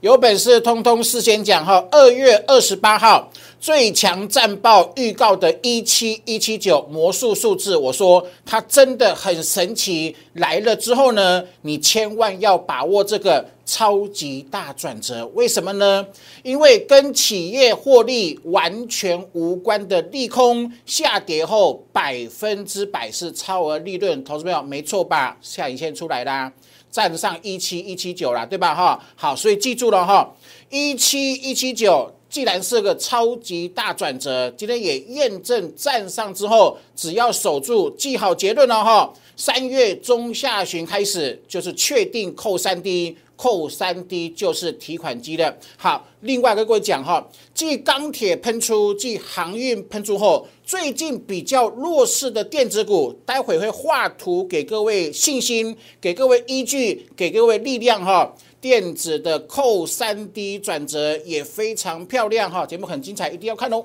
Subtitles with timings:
[0.00, 1.86] 有本事通通事先讲哈。
[1.90, 10.16] 二月二十八号最强战报预告的一七一七九魔术数字，我说它真的很神奇。
[10.32, 15.26] 来了之后呢，你千万要把握这个超级大转折。
[15.34, 16.06] 为什么呢？
[16.42, 24.24] 因为跟企业获利完全无关的利空下跌后，百分之百是超额利润。
[24.24, 25.36] 投资朋友，没错吧？
[25.42, 26.50] 下影线出来啦。
[26.90, 28.74] 站上一七一七九了，对吧？
[28.74, 30.28] 哈，好，所以记住了哈，
[30.68, 39.12] 一七一七九既然是个超级大转折，今天也验证站上之后，只要守住，记好结论了哈。
[39.36, 43.16] 三月中下旬开始就是确定扣三低。
[43.40, 45.56] 扣三 D 就是提款机的。
[45.78, 58.34] 好，另外跟各位讲哈，继钢铁喷出，继航运喷出后，最近比较弱势的电子股，待会会画图给各位信心，给各位依据，给各位力量哈。
[58.60, 63.82] 电子的扣三 D 转折也非常漂亮哈，节目很精彩，一定要看哦。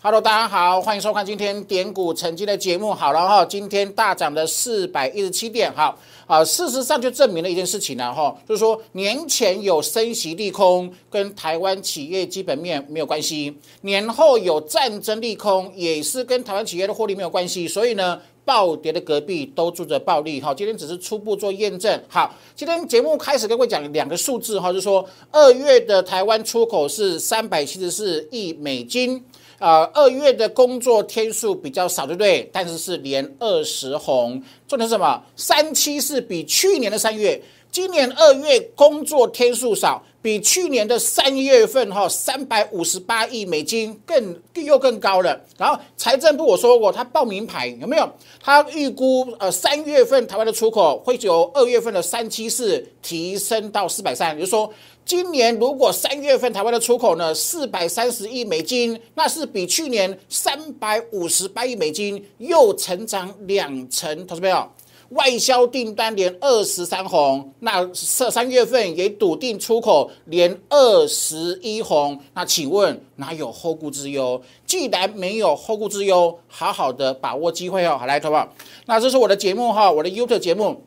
[0.00, 2.94] Hello，大家好，欢迎收看今天点股成绩的节目。
[2.94, 17.66] 好了哈，今天大涨的四百一十七点，好啊，事实上就证明了一件事情呢哈，就是说年前有升息利空，跟台湾企业基本面没有关系；年后有战争利空，也是跟台湾企业的获利没有关系。
[17.66, 20.54] 所以呢，暴跌的隔壁都住着暴利哈。
[20.54, 22.00] 今天只是初步做验证。
[22.06, 29.20] 好，今天节目开始跟各位讲两个数字哈，就是说二月的台湾出口是三百七十四亿美金。
[29.58, 32.48] 呃，二月的工作天数比较少，对不对？
[32.52, 35.20] 但是是连二十红，重点是什么？
[35.34, 37.42] 三七是比去年的三月，
[37.72, 45.40] 今年二月工作天数少，比去年的三月份哈三百五十八亿美金更又更高了。
[45.56, 48.08] 然后财政部我说过，他报名牌有没有？
[48.40, 54.72] 他预估呃三月份台湾的出口会由二月份的三七四提升到四百三，也就是说。
[55.08, 64.68] 今年如果三月份台湾的出口呢四百三十亿美金，那是比去年三百五十八亿美金又成长两成，同志们有？
[65.12, 74.42] 外销订单连二十三红，那三三月份也笃定出口连二十一红，那请问哪有后顾之忧？
[74.66, 78.46] 既然没有后顾之忧，好好的把握机会哦，好来，同胞，
[78.84, 80.82] 那这是我的节目哈，我的 YouTube 节目。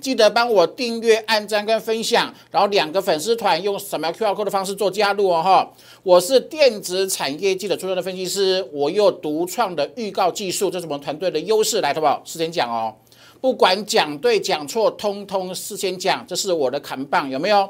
[0.00, 5.70] 记得帮我订阅、按赞跟分享，然后两个粉丝团用扫描 QR code 的方式做加入哦哈。
[6.02, 12.22] 我是电子产业记者出身的分析师，我又独创的预告技术，这是我们团队的优势，来，好不好？
[12.24, 12.94] 事先讲哦，
[13.42, 17.68] 不管讲对讲错，通通事先讲，这是我的扛棒，有没有？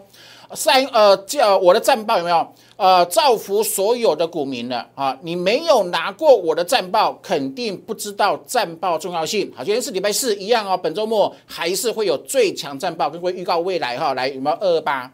[0.55, 2.47] 三呃，叫我的战报有没有？
[2.77, 5.17] 呃，造福所有的股民了啊！
[5.23, 9.51] 你没有拿过我的战报，肯定不知道战报重要性。
[9.57, 10.77] 好，今天是礼拜四，一样哦。
[10.77, 14.13] 本周末还是会有最强战报，跟会预告未来哈。
[14.13, 15.11] 来，有没有二二八？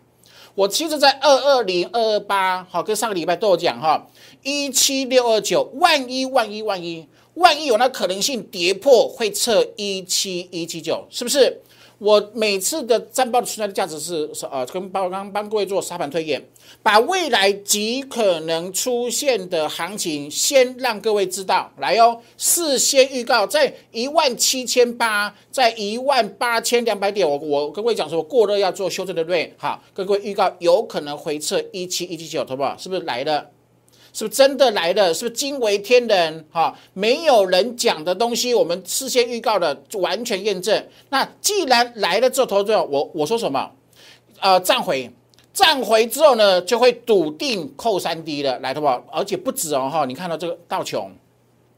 [0.56, 4.04] 我其实，在二二零、二二八，好，跟上个礼拜都有讲哈。
[4.42, 7.06] 一七六二九，万一万一万一
[7.38, 11.60] 万一有那可能性跌破，会测一七一七九，是不是？
[11.98, 16.40] 我每次的战报的存在的价值是是呃，跟包括刚帮各位做沙盘推演，
[16.80, 32.76] 把未来极可能出现的行情先让各位知道，来哦，事先预告在一万七千八，在一万八千两百点，我我跟各位讲说过热要做修正的对，好，跟各位预告有可能回撤一七一七九，好不好？
[32.78, 33.44] 是不是来了？
[34.18, 35.14] 是不是真的来了？
[35.14, 36.44] 是不是惊为天人？
[36.50, 40.84] 哈，没有人讲的东西，我们事先预告的完全验证。
[41.10, 43.70] 那既然来了这头之后，我我说什么？
[44.40, 45.08] 呃，站回，
[45.52, 48.88] 站回之后呢，就会笃定扣三 D 的，来，好不？
[49.12, 51.12] 而且不止哦，哈，你看到这个道琼，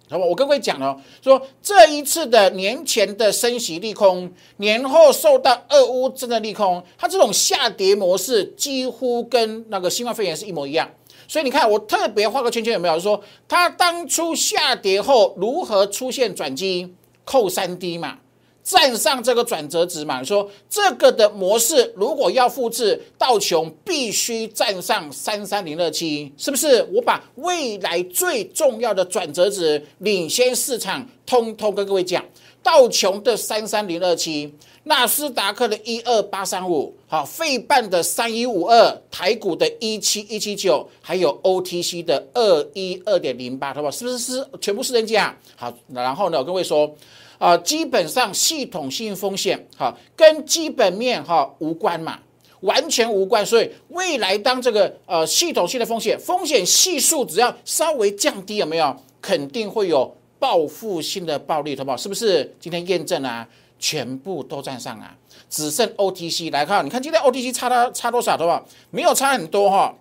[0.08, 0.26] 好不？
[0.26, 10.88] 我跟各位讲了，说这一次的年前的升息利空，年后受到俄乌真的利空，它这种下跌模式几乎跟那个新冠肺炎是一模一样。
[11.30, 12.98] 所以你看，我特别画个圈圈，有没有？
[12.98, 16.92] 说它当初下跌后如何出现转机，
[17.24, 18.18] 扣三 D 嘛，
[18.64, 20.24] 站上这个转折值嘛。
[20.24, 26.84] 说这个的模式如果要复制，道琼必须站上三三零二七，是不是？
[26.92, 32.24] 我把未来最重要的转折值领先市场，通通跟各位讲，
[32.62, 34.54] 道琼的三三零二七。
[34.84, 43.90] 纳斯达克的一二八三五，好，费半的三一五二，台股的一七一七九，还有 OTC 的二一二点零八，好不好？
[43.90, 45.36] 是不是是全部是人家？
[45.54, 46.90] 好，然后呢，我跟各位说，
[47.36, 52.18] 啊，基本上系统性风险，好，跟基本面哈无关嘛。
[52.60, 53.44] 完全无关。
[53.44, 60.10] 所以未来当这个呃系统性的风险风险系数只要稍微降低，有没有肯定会有
[60.40, 61.96] 报复性的暴利，好不好？
[61.96, 62.52] 是不是？
[62.58, 63.46] 今天验证啊，
[63.78, 65.14] 全部都站上啊，
[65.48, 68.66] 只剩 OTC 来看，你看今天 OTC 差了差多少，好不好？
[68.90, 69.94] 没有差很多哈，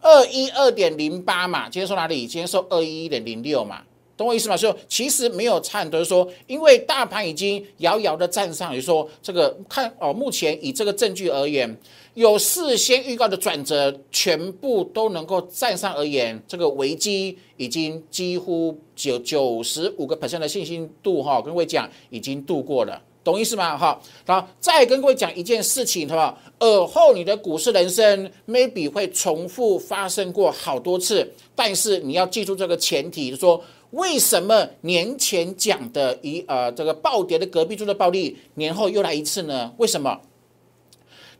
[0.00, 2.26] 二一二点零八嘛，今天收哪里？
[2.26, 3.82] 今天收二一一点零六嘛。
[4.22, 4.56] 懂我意思吗？
[4.56, 11.76] 就其实没有差很多，说因为大盘已经遥遥的站上，就说这个看哦，目前以这个证据而言，
[12.14, 23.76] 有事先预告的转折，全部都能够站上而言，这个危机已经几乎九九十五个 percent 的信心度哈，跟各位讲已经度过了，懂意思吗？
[23.76, 26.38] 哈，好，再跟各位讲一件事情，好不好？
[26.60, 33.60] 尔后你的股市人生 maybe 会重复发生过好多次，但是你要记住这个前提，就是说。
[33.92, 39.72] 为什么年前讲的一呃这个暴跌的隔壁做的暴利，年后又来一次呢？
[39.78, 40.20] 为什么？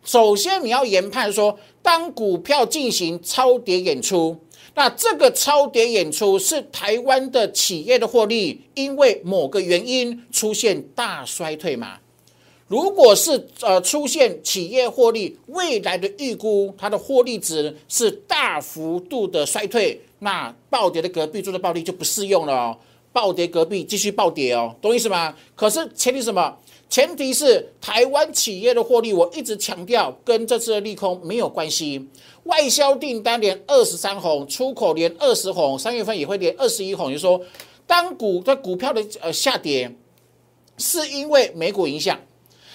[0.04, 4.36] 首先你要研判说，当股票进行超跌演出，
[4.74, 11.98] 那这个超跌演出是台湾的企业的获利，因为某个原因出现大衰退嘛？
[12.72, 20.00] 如果是呃出现企业获利未来的预估，它的获利值是大幅度的衰退。
[20.20, 22.78] 那暴跌的隔壁做的暴利就不适用了哦，
[23.12, 25.36] 暴跌隔壁继续暴跌哦，懂意思吗？
[25.54, 26.56] 可是前提什么？
[26.88, 32.08] 前提是台湾企业的获利，我一直强调跟这次的利空没有关系。
[32.44, 37.12] 外销订单连二十三红，出口连二十红，三月份也会连二十一红。
[37.12, 37.38] 就说
[37.86, 39.94] 当股的股票的呃下跌，
[40.78, 42.18] 是因为美股影响，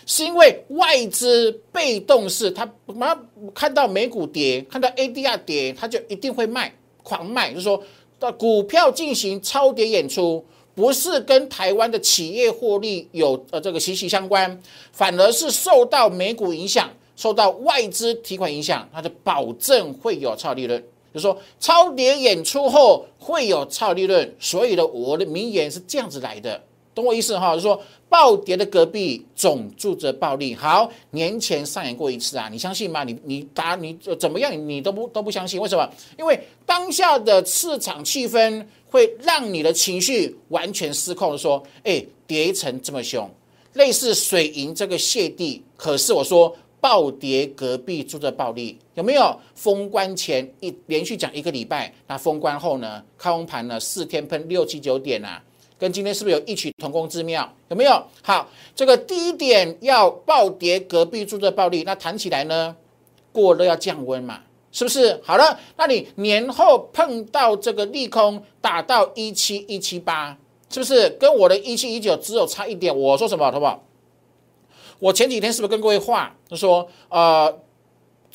[0.08, 6.74] 是因为外资被动式，他马上看到美股跌，看到 ADR 跌，他就一定会卖。
[7.04, 7.82] 狂卖，就是说，
[8.20, 10.44] 的股票进行超跌演出，
[10.76, 14.62] 不是跟台湾的企业获利有呃这个息息相关，
[14.92, 20.84] 反而是受到美股影响，受到外资提款影响，它就保证会有超利润。
[21.14, 26.62] 就是说，超跌演出后会有超利润，所以呢，我的名言是这样子来的。
[26.98, 27.80] 懂我意思哈，就是说
[28.10, 30.56] 暴跌的隔壁总住着暴利。
[30.56, 33.04] 好，年前上演过一次啊，你相信吗？
[33.04, 34.52] 你你答你怎么样？
[34.68, 35.62] 你都不都不相信？
[35.62, 35.88] 为什么？
[36.18, 41.38] 因为当下的市场气氛会让你的情绪完全失控。
[41.38, 43.30] 说，哎，跌成这么凶，
[43.74, 45.64] 类似水银这个泻地。
[45.76, 49.40] 可是我说暴跌隔壁住着暴利，有没有？
[49.54, 53.04] 封关前一连续讲一个礼拜，那封关后呢？
[53.20, 53.80] 开红盘呢？
[53.80, 55.44] 四天喷六七九点啊。
[55.80, 57.48] 跟今天是不是有异曲同工之妙？
[57.70, 58.04] 有没有？
[58.24, 62.76] 好，这个第一点要暴跌，隔壁住着暴利，那谈起来呢，
[63.32, 64.40] 过热要降温嘛，
[64.72, 65.22] 是不是？
[65.24, 70.36] 好了，那你年后碰到这个利空打到一七一七八，
[70.70, 72.98] 是不是跟我的一七一九只有差一点？
[72.98, 73.84] 我说什么，好不好？
[75.00, 77.56] 我前几天是不是跟各位话就说，呃，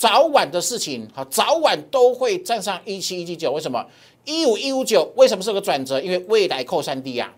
[0.02, 3.86] 早晚的事情，好，早晚都会站上一七一七九，为什么？
[4.24, 6.00] 一五一五九为什么是个转折？
[6.00, 7.32] 因为未来扣三 D 呀。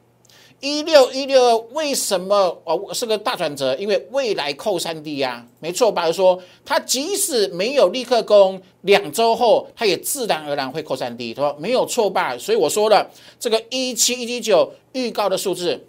[0.61, 3.77] 一六一六二为什么哦是个大转折？
[3.77, 5.47] 因为未来扣三 D 呀。
[5.61, 6.11] 没错吧？
[6.11, 12.39] 说它即使没有立刻攻，两周后它也自然而然会扣三 D，说没有错吧？
[12.39, 13.07] 所以我说了，
[13.39, 15.87] 这个一七一七九预告的数字，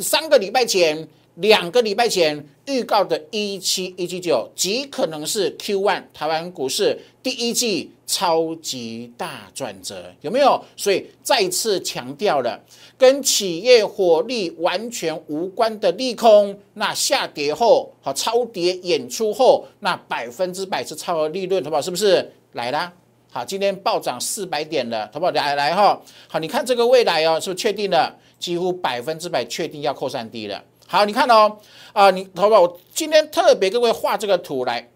[0.00, 1.06] 三个礼拜前。
[1.38, 10.60] 两个礼拜前预告的一七一七九，极可能是 Q one 台湾股市第一季超级大转折，有没有？
[10.76, 12.60] 所以再次强调了，
[12.96, 21.80] 跟企业火力完全无关的利空，那下跌后好超跌演出后，那百分之百是超额利润，好不好？
[21.80, 22.92] 是不是来啦？
[23.30, 25.30] 好，今天暴涨四百点了，好不好？
[25.30, 28.18] 来来哈，好，你看这个未来哦，是不是确定了？
[28.40, 30.64] 几乎百分之百确定要扩散低了。
[30.90, 31.58] 好，你看哦，
[31.92, 34.88] 啊，你好吧，我今天特别各位画这个图来，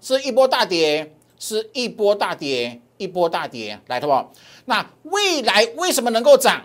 [0.00, 4.32] 是一波大跌，是一波大跌，一波大跌，来，好不好？
[4.66, 6.62] 那未来为什么能够涨？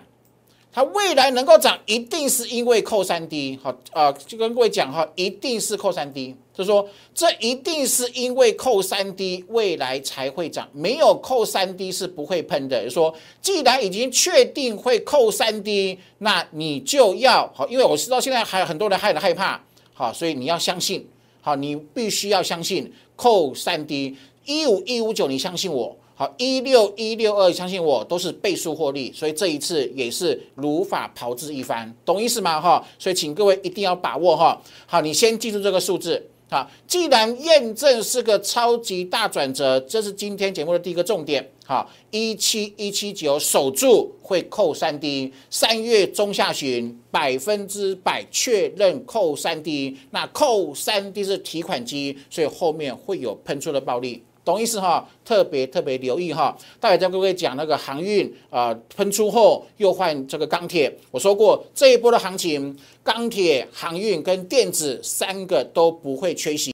[0.71, 12.83] 它未来能够涨，一定是因为扣三 D，好，啊，就跟各位讲哈，一定是扣三 D，就说这一定是因为扣三 D，未来才会涨，没有扣三 D 是不会喷的。
[12.83, 19.59] 就说既然已经确定会扣三 D，那你就要好，因为我知道现在还有很多人害的害怕，
[19.93, 21.07] 好，所以你要相信，
[21.41, 25.97] 好，你必须要相信扣三 D，一五一五九，你相信我。
[26.19, 32.59] 好，一六一六二，相信我都是倍数获利，所以这一次也是如法炮制一番，懂意思吗？
[32.59, 34.61] 哈，所以请各位一定要把握哈。
[34.85, 41.49] 好，你先记住这个数字，好，既然验证是个超级大转折，这是今天节目的第一个重点。
[41.65, 54.21] 好，一七一七九守住会扣三 D，三月中下旬百分之百确认扣三 D，那扣三 D 是提款机，所以后面会有喷出的暴利。
[54.49, 55.07] 懂意思哈？
[55.23, 56.57] 特别特别留意哈！
[56.79, 60.91] 大家跟各位讲那个航运啊，喷出后又换这个钢铁。
[61.11, 66.67] 我说过这一波的行情，钢铁、航运跟电子三个都不会缺席。